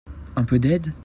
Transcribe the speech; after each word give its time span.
Un 0.35 0.45
peu 0.45 0.57
d'aide? 0.57 0.93